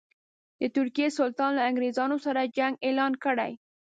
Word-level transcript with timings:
د 0.59 0.61
ترکیې 0.75 1.07
سلطان 1.17 1.51
له 1.55 1.61
انګرېزانو 1.69 2.17
سره 2.25 2.51
جنګ 2.57 2.73
اعلان 2.85 3.13
کړی. 3.23 3.51